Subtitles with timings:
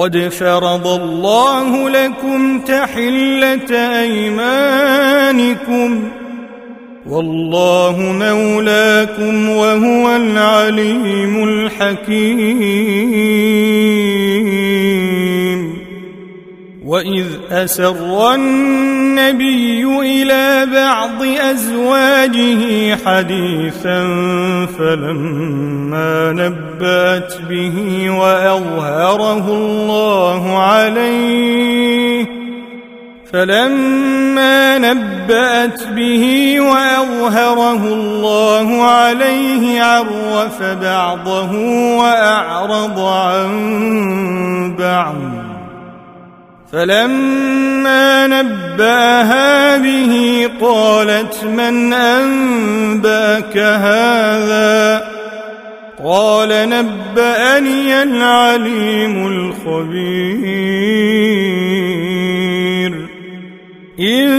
[0.00, 6.02] قد فرض الله لكم تحلة أيمانكم.
[7.06, 13.59] والله مولاكم وهو العليم الحكيم.
[16.90, 24.02] واذ اسر النبي إلى بعض ازواجه حديثا
[24.78, 32.26] فلما نبات به واظهره الله عليه
[33.32, 41.52] فلما نبأت به وأظهره الله عليه عرف بعضه
[41.98, 45.49] وأعرض عن بعض
[46.72, 55.04] فلما نباها به قالت من أنبأك هذا؟
[56.04, 60.60] قال نبأني العليم الخبير.
[64.00, 64.30] إن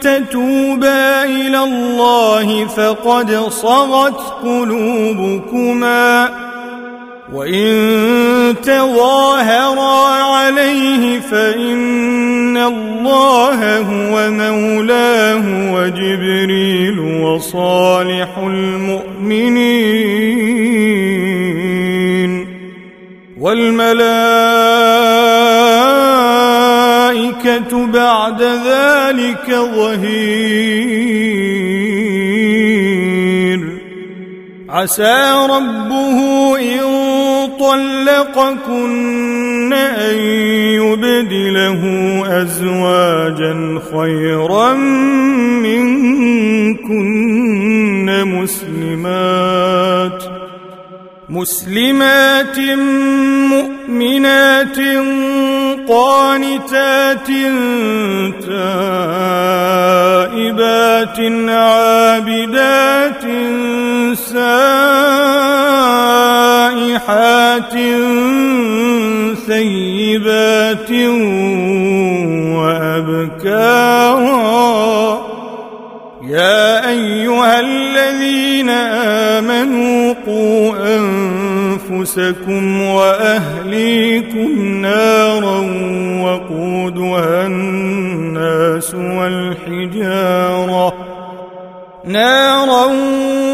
[0.00, 6.28] تتوبا إلى الله فقد صغت قلوبكما.
[7.32, 19.90] وإن تظاهرا عليه فإن الله هو مولاه وجبريل وصالح المؤمنين
[23.40, 24.00] والملائكة
[27.86, 30.90] بعد ذلك ظهير
[34.68, 36.18] عسى ربه
[36.58, 36.99] إن
[37.60, 38.92] طلقكن
[39.72, 40.16] أن
[40.80, 41.82] يبدله
[42.42, 44.74] أزواجا خيرا
[45.62, 47.10] منكن
[48.24, 50.22] مسلمات
[51.28, 52.58] مسلمات
[53.48, 54.78] مؤمنات
[55.88, 57.28] قانتات
[60.00, 61.18] تائبات
[61.48, 63.24] عابدات
[67.10, 67.74] سائحات
[69.46, 70.90] ثيبات
[73.60, 74.40] وأبكارا
[76.22, 78.70] يا أيها الذين
[79.40, 85.58] آمنوا قوا أنفسكم وأهليكم نارا
[86.22, 90.30] وقودها الناس والحجارة
[92.04, 92.84] نارا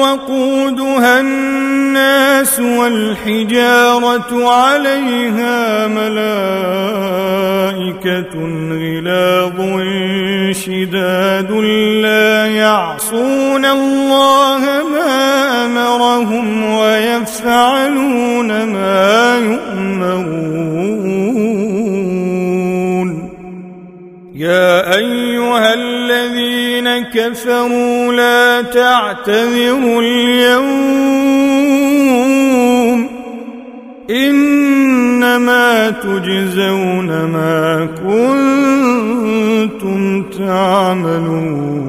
[0.00, 7.08] وقودها الناس والحجارة عليها ملائكة
[8.70, 9.58] غلاظ
[10.52, 11.50] شداد
[12.02, 14.60] لا يعصون الله
[14.92, 20.78] ما أمرهم ويفعلون ما يؤمرون.
[24.34, 25.74] يا أيها
[27.14, 31.48] كفروا لا تعتذروا اليوم
[34.10, 38.82] إنما تجزون ما كنتم
[40.22, 41.88] تعملون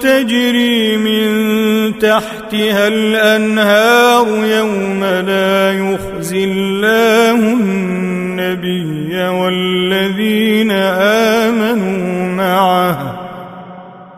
[0.00, 13.21] تجري من تحتها الأنهار يوم لا يخزي الله النبي والذين آمنوا معه.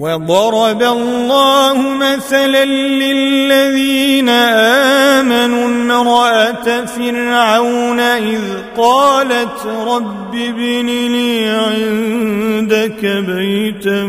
[0.00, 8.40] وضرب الله مثلا للذين آمنوا امرأة فرعون إذ
[8.76, 14.06] قالت رب ابن لي عندك بيتا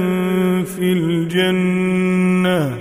[0.77, 2.80] في الجنة.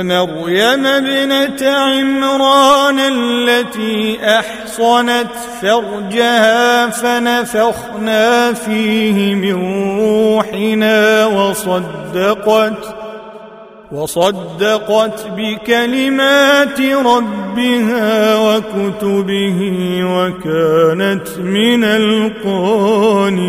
[0.00, 5.30] ومريم ابنة عمران التي أحصنت
[5.62, 9.54] فرجها فنفخنا فيه من
[9.98, 12.96] روحنا وصدقت
[13.92, 19.60] وصدقت بكلمات ربها وكتبه
[20.04, 23.40] وكانت من القانتين.